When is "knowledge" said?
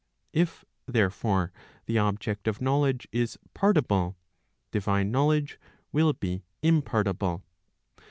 2.59-3.07, 5.11-5.59